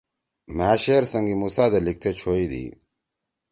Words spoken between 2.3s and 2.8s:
دی